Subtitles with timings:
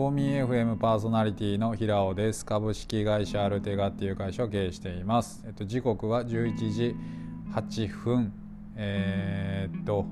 [0.00, 2.46] フォーミー FM パーソナリティの平尾です。
[2.46, 6.96] 株式会社アルテガっていう会社を経営しています、えっと、時刻は11時
[7.52, 8.32] 8分。
[8.76, 10.06] えー、っと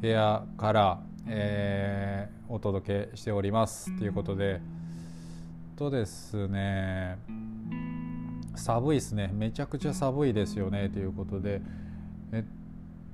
[0.00, 4.60] 部屋から、えー、お届けしておりますということで。
[5.76, 7.18] とですね
[8.56, 9.30] 寒いですね。
[9.32, 10.88] めちゃくちゃ寒いですよね。
[10.88, 11.62] ということで。
[12.32, 12.61] えっ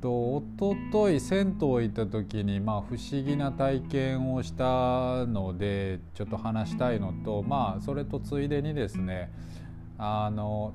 [0.01, 9.33] とおととい銭湯行った時にまあ不思議な体験をしたのでちょっと話したいのとまあそれとついでにですね
[9.99, 10.73] あの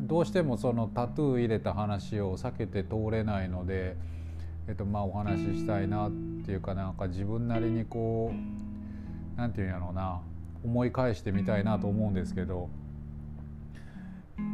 [0.00, 3.94] どうしてもそのタトゥー入れた話を避けて通れないので、
[4.66, 6.12] えっと、まあお話ししたいなっ
[6.46, 10.22] ていうかなんか自分なりにこう何て言うんやろうな
[10.64, 12.70] 思い返してみたいなと思うんですけど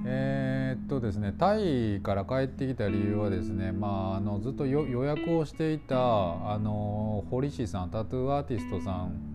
[0.06, 9.34] えー、っとですねタイから帰ってきた理由はですね、まあ、あのずっと予約をしていたあの堀市さんタトゥーアーティストさん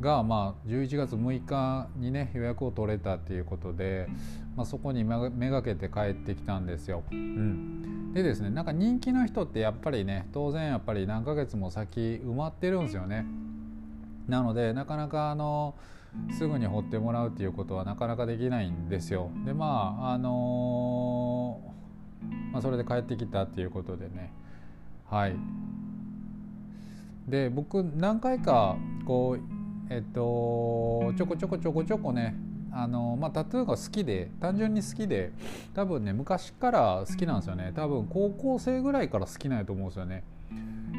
[0.00, 4.08] が、まあ、11月6日にね予約を取れたっていうことで、
[4.56, 7.02] まあ、そこにめがけて帰ってきたんですよ。
[7.10, 13.26] うん、でですねなんか人気の人ってやっぱりね当然やっぱり何ヶ月も先埋まってるんですよね。
[14.28, 15.74] なのでなかなかあの
[16.30, 19.30] すぐに掘ってもらうっていうことはなかなかできないんですよ。
[19.44, 24.32] でまああのー、まあ、それで帰ってきたっていうことでね
[25.06, 25.36] はい。
[27.28, 32.34] で僕何回かこうえっとちょこちょこちょこちょこね
[32.70, 35.32] あのまあ、タトゥーが好きで単純に好きで
[35.74, 40.24] 多分ね昔から好きなんですよね多分高校生ぐらいから好きなんやと思うんですよね。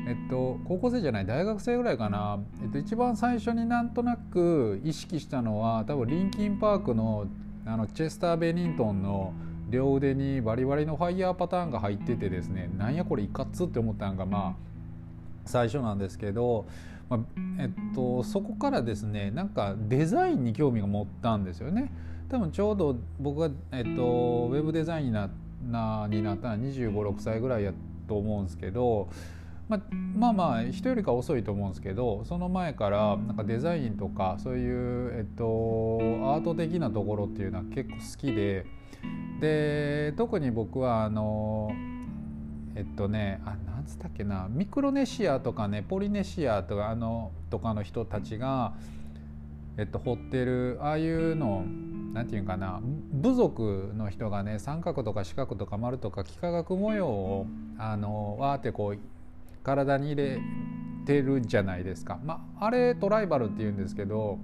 [0.07, 7.27] えっと、高校生じゃない大学生ぐらいかな、えっと、一番最初になんとなく意識したのは多分リンキンパークの
[7.65, 9.33] あのチェスター・ベニントンの
[9.69, 14.69] 両腕にバリバリのファイヤーパターンが入っててですねなんやこれいかつって思ったのがまあ
[15.45, 16.65] 最初なんですけど、
[17.09, 17.19] まあ、
[17.59, 21.91] えっと、そこからですねなんかデザインに興味が持ったんですよね。
[22.29, 25.29] 多分ちょうど僕が、えっと、ウェブデザインにな
[25.69, 27.73] なになったのは2 5 6歳ぐらいや
[28.07, 29.09] と思うんですけど
[29.69, 29.81] まあ、
[30.15, 38.65] まあまあ人よりか遅いと思うんですけどその前からなんかデザインとかそういう、えっと、アート的なところっていうのは結構好きで
[39.39, 41.69] で特に僕はあの
[42.75, 48.73] えっとねあなつったっけなミクロネシアとかねポリネシアとかあのとかの人たちが、
[49.77, 51.65] えっと、掘ってるああいうの
[52.13, 52.79] なんていうかな
[53.11, 57.47] 部族の人がね三角とか四角とか丸とか幾何学模様を
[57.77, 58.99] あのわーってこう
[59.63, 60.39] 体に入れ
[61.05, 64.39] てるじゃないですか、まあ、あれトライバルっていうんですけど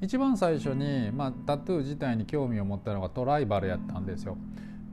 [0.00, 4.36] 一番最初に、まあ、タトゥー自体に興味を持ったのがトライバルやったんですよ。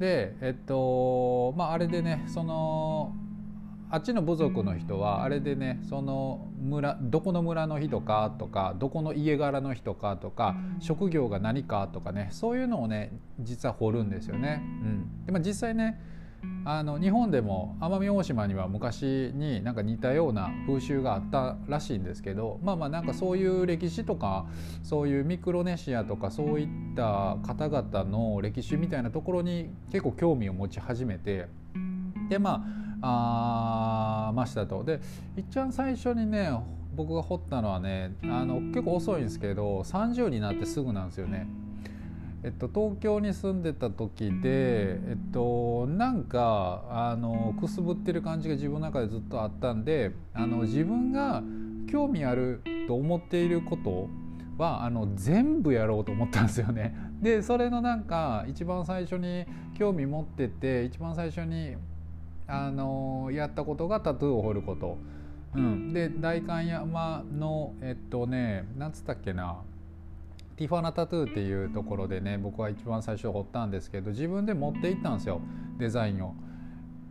[0.01, 3.13] でえっとまああれでねその
[3.91, 14.61] あっちの部族の人はあれでねその村どこの村の人かとかどこの家柄の人かとか職業が何かとかねそういうのをね実は掘るんですよね。
[14.63, 16.01] うん、でまあ、実際ね
[16.63, 24.45] あの日本でも奄美大島には昔になんか似たような風習があったらしいんですけどまあまあなんかそういう歴史とか
[24.83, 31.47] そういうミクロネシアとかそういった方々の歴史みたいなところに結構興味を持ち始めて
[32.29, 32.63] でま
[33.01, 34.83] ああましたと。
[34.83, 35.01] で
[35.35, 36.51] 一番最初にね
[36.95, 41.47] 僕が掘ったのはねあの結構遅いんですけど30になってすぐなんですよね。
[42.43, 51.43] えっと、東京に住んでた時で、えっと、なんかあのくすぶってる感じが自分の中でずっとあったんであの自分が
[51.91, 54.09] 興味あると思っていること
[54.57, 56.95] はあの全部やろうと思ったんですよね。
[57.21, 61.75] でそれのなんか一番最初に興味持ってて一番最初に
[62.47, 64.97] あのやったことがタトゥーを彫ること。
[65.53, 69.57] うん、で代官山のえっとね何つったっけな
[70.61, 75.41] ティファナタトゥーっていうところでね僕は一番最初彫ったんですけど自分で持っていったんですよ
[75.79, 76.35] デザインを。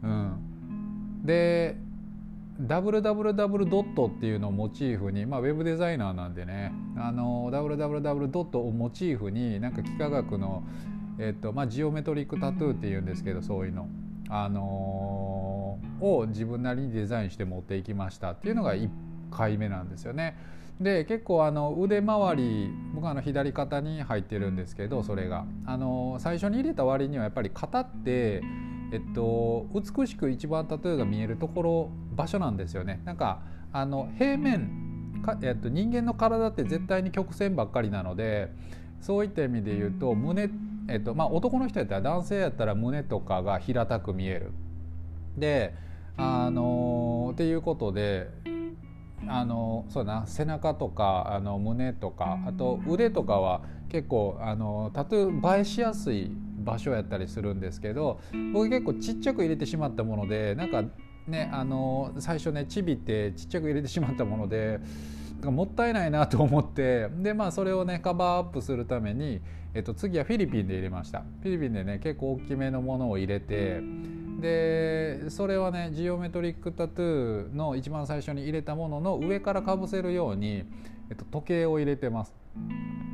[0.05, 1.77] うん、で
[2.63, 10.63] www ドットっていうのをモチーフに、まあ、ウェブデザイナーなんでねあの www ドットをモチーフになんか幾何学の、
[11.19, 13.89] えっとまあ、ジオメトリックタトゥーっていうんですけどそういうの、
[14.29, 18.89] あのー、を自分なりにデザインして持っていきましたっていうのが1
[19.33, 20.37] 回目なんですよね。
[20.81, 28.43] で結構あの腕周り僕はあの左肩に入ってるんですけどそれがあの最初に入れた割にはやっぱり肩って
[28.93, 33.01] えっと、美しく一番タトゥーが見えるところ場所なんですよね。
[33.05, 33.43] なんか
[33.73, 38.53] あの平面か、えっと、人間の体って絶対に曲線ばっかりなので
[39.01, 40.51] そういった意味で言うと胸、
[40.89, 44.53] えっとまあ、男の人やったら男性やったら胸とかが平たく見える。
[45.37, 45.75] で
[46.17, 48.29] あのっていうことで
[49.31, 58.21] あのそうだな背中とかあの胸とかあと腕とかは結構あのタトゥー映えしやすい場所やったりするんですけど
[58.53, 60.85] 僕結構ちっちゃく入れてしまったものでなんか
[61.27, 64.81] ねあの最初ねちびってちっちゃく入れてしまったもので
[65.43, 69.41] もったいないなと思ってでまあそれをねカバーアップするために、
[69.73, 71.21] えっと、次はフィリピンで入れました。
[71.21, 73.81] フィリピンでね結構大きめのものを入れて
[74.41, 80.65] でそれはねジオメトリックタトゥーの一番最初に入れたものの上からかぶせるように、
[81.11, 82.35] えっと、時計を入れてます。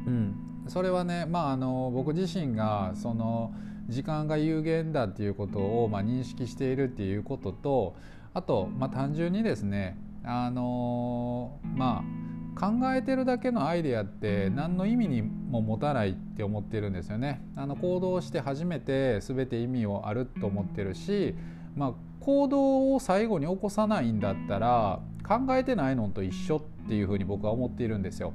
[0.06, 0.34] うん、
[0.68, 3.52] それはね、まあ、あの僕自身がその
[3.88, 7.96] 時間が有限だっていうことを、まあ、認識しているっていうことと
[8.34, 17.42] あと、まあ、単純にですねあのまあ考えてるだけのアイデアって何の意味にも持たないって思ってるんですよね。
[17.54, 21.34] あの行動して初めて全て意味をあると思ってるし、
[21.76, 28.32] まあ、行動を最後に起こさないんだったら考えてないのと一緒っていうふうに僕は思っているんですよ。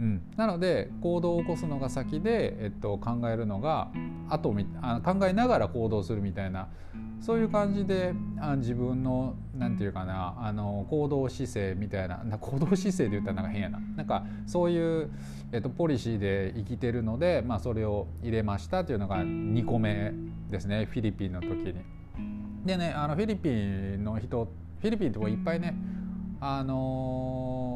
[0.00, 3.90] うん、なので行動を起こすのが先で、えっと、考えるのが
[4.30, 6.68] 後あ考えながら行動するみたいな
[7.20, 15.10] そういう感じであ自分の何て言うかなあの行動姿勢みたいな行動姿勢で言ったらなんか変やななんかそういう、
[15.52, 20.14] えっと、ポリシーで生きてるので、まあ、それを入れましたというのが2個目
[20.50, 21.74] ですねフィリピンの時に。
[22.64, 24.50] でねあのフィリピンの人
[24.80, 25.74] フィリピンとかいっぱいね
[26.40, 27.69] あのー、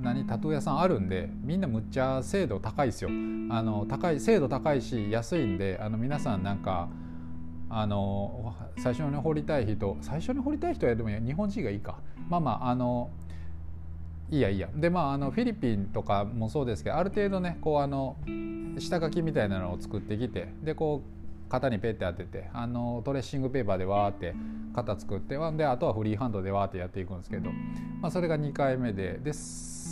[0.00, 3.10] 何タトゥー屋さんあるんでみんなむっちゃ精度高いですよ。
[3.50, 6.88] あの高い精度高いし安いんであの皆さんなんか
[7.70, 11.98] あの最初に掘りたい人最初に掘りたい人はでも日本人がいいか。
[12.28, 13.10] まあまああの
[14.30, 14.68] いいやいいや。
[14.74, 18.16] でまああのフィリピンとかもそうですけどある程度ねこうあの
[18.78, 21.18] 下書きみたいなのを作ってきてでこう
[21.50, 24.34] 型にペッて当ててあのトレッシングペーパーでわーって
[24.74, 27.50] 型作ってであとはフリーハンドでわーってやっていくんですけど、
[28.00, 29.32] まあ、それが2回目でで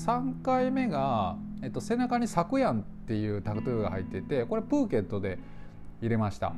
[0.06, 5.38] 3回目が、えっと、背中に「サクヤン」っていうタトゥーが入っててこれプーケットで
[6.00, 6.55] 入れました。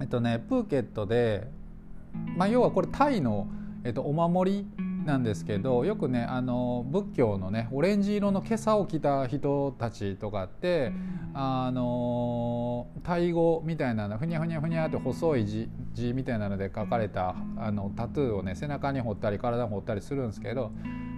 [0.00, 1.48] えっとねプーケットで、
[2.36, 3.46] まあ、要はこれタイの、
[3.84, 4.66] えっと、お守り
[5.06, 10.92] なんですけどよくねあの仏教のねオレンジ色の袈裟を着た人たちとかって
[11.32, 20.70] あのタイ語みたいなのふにゃふにゃふにゃって細い字字みたいなので書かれたあのタトゥーをね背中に彫ったり体に彫ったりするんですけど、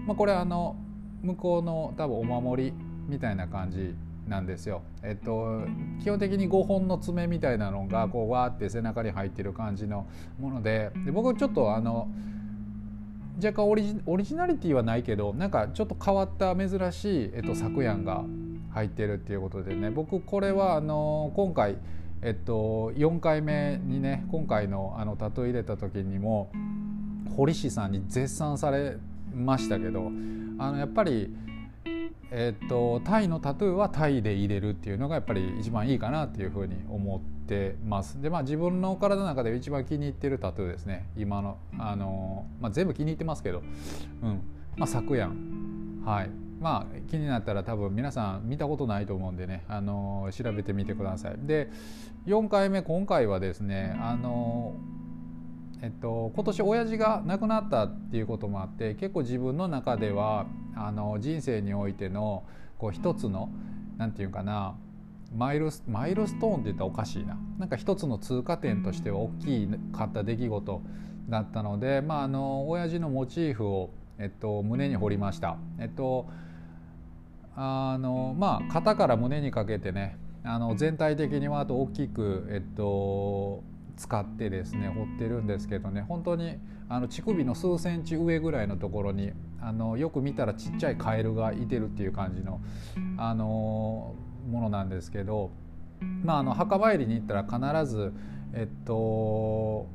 [0.07, 0.77] まあ、これあの
[1.23, 2.73] 向こうの多分お守り
[3.09, 3.95] みたいな感じ
[4.29, 4.83] なんですよ。
[5.03, 5.63] えっと
[6.01, 10.07] 基本的に5本の爪みたいなのがこうわーって背中に入ってる感じの
[10.39, 12.09] ものでで僕ちょっとあの
[13.37, 18.25] 若干オリジオリジナリティはないけどなんかちょっと変わった珍しい、えっと、作ヤンが
[18.71, 21.77] 入ってるっていうことでね僕これはあの今回
[22.23, 26.53] えっと4回目にね今回のあのタトゥー入れた時にも
[27.37, 28.97] 堀師さんに絶賛され
[29.35, 30.11] ましたけど
[30.59, 31.35] あのやっぱり
[32.35, 38.23] えーと、タイのタトゥーはタイで入れるっていうのがやっぱり一番いいかなっていうふうに思ってます。
[38.23, 41.11] でまあ自分の体の中で一番気に入ってるタトゥーですね。
[41.15, 43.63] 今のあの、まあ、全部気に入ってますけど。
[44.23, 44.41] うん。
[44.79, 45.31] まあ昨夜。
[46.07, 46.31] はい。
[46.59, 49.65] まあ気になったら多分皆さん見たことないと思うんでね。
[49.69, 51.35] あの調べてみてください。
[51.37, 51.69] で
[52.27, 54.75] 4回目今回はですねあの
[55.83, 60.47] えっと、今年親父が亡くなったっていうこともあって結構自分の中では
[60.77, 62.45] あの人生においての
[62.79, 63.51] こう一つの
[63.99, 64.77] 何て言うかな
[65.37, 70.83] マイルスマイルストーンって言ったらおかしいななんか一つの通過点としては大きかった出来事
[71.29, 75.57] だったのでまああの親父のモチーフを、えっと、胸に彫りました。
[75.81, 76.29] えっと
[77.55, 83.63] あのまあ肩から胸にかけてねあの全体的にはあと大きく、えっと、
[83.97, 86.57] 使ってですね掘ってるんですけどね本当に
[86.89, 92.61] あの乳首の数センチ上ぐらいのところにあのよく見たらちっちゃいカエルがいてるっていう感じの、
[93.17, 94.17] あの
[94.49, 95.53] ものなんですけど、
[96.25, 98.13] まあ、あの墓参りに行ったら必ず
[98.55, 99.87] えっと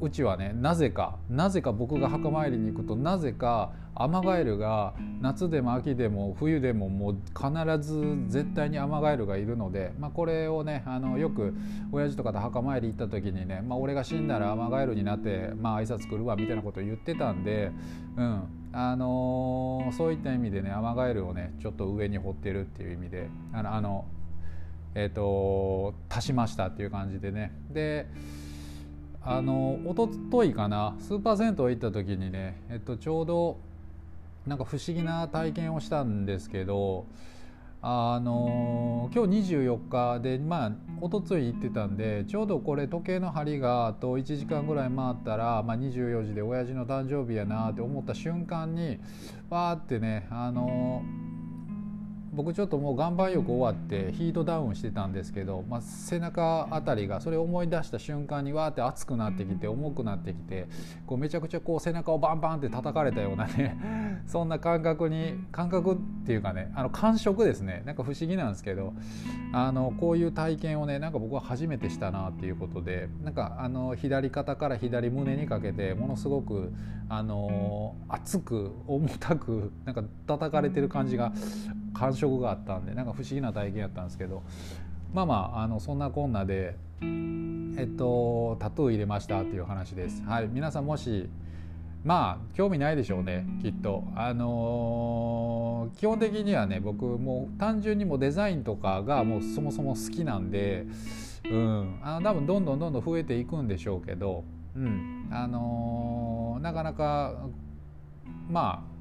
[0.00, 7.50] うちはねなぜかなぜか僕が墓参りに行くとなぜかアマガエルが夏でも秋でも冬でももう必
[7.82, 11.52] ず絶対にアマガエルがいるので、まあ、これをねあのよく
[11.90, 17.72] 親父とかと墓参り行った時にね、まあ、俺が死んだらアマガエルになって、まあ挨拶来るわみたいなことを言ってたんで、
[18.16, 18.42] うん。
[18.70, 24.04] あのー、そういった意味でねアマガエルをねちょっと上に掘ってるっていう意味であのあの
[24.94, 27.52] えっ、ー、と足しましたっていう感じでね。
[27.70, 28.06] で
[29.30, 33.58] あの一昨日かなスーパー銭湯行った時にね、えっと、ちょうど
[34.46, 37.04] なんか不思議な体験をしたんですけど
[37.82, 48.98] あの今日24日でまあ一昨日行ってたんでちょうどこれ時計の針があと1時間ぐらい回ったら、まあ、24時で親父の誕生日やなって思った瞬間に
[49.50, 51.02] わーってねあの
[52.38, 60.68] 僕ちょっともう岩盤浴終わってヒートダウンしてたんですけど、まあ、背中あたりがそれを思い出した瞬間にわーって熱くなってきて重くなってきて
[61.04, 67.82] こうめちゃくちゃこう背中をバンバンって叩かれたようなねそんな感覚に感覚っていうかねあの感触ですね。
[67.84, 68.92] なんか不思議なんですけど
[69.52, 76.72] あのこういう体験をねなんか僕は初めてしたなっていうことでなんかあの左肩から左胸にかけてものすごく
[77.08, 81.32] あの熱く重たくなんか叩かれてる感じが
[81.94, 84.42] 感触があったんでなんか不思議な体験やったんですけど
[85.14, 90.22] まあまああのそんなこんなでえっとタトゥー入れましたっていう話です。
[90.24, 91.28] はい、皆さんもし
[92.04, 94.04] まあ興味ないでしょうねきっと。
[94.14, 100.86] あのー、基本的にはね僕もう単純にもデザインとかがもうそもそも好きなんで、
[101.50, 104.44] うん、あの多分どんどんどんどん増えていくんでしょうけど、
[104.76, 107.34] うんあのー、なかなか
[108.50, 108.97] まあ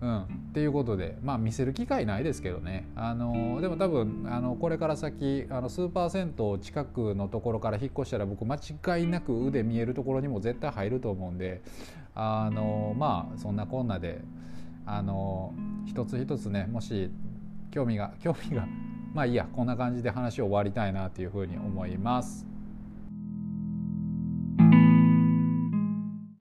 [0.00, 11.62] うん、っていうことでまあ見せる機会ないですけどねあのでも多分あのこれから先あの数パーセント近くのところから引っ越したら僕間違いなく腕見えるところにも絶対入ると思うんで
[12.14, 14.20] あのまあそんなこんなで
[14.84, 15.54] あの
[15.86, 17.10] 一つ一つねもし
[17.70, 18.66] 興味が興味が
[19.14, 22.55] まあいいやこんな感じで話を終わりたいなというふうに思います。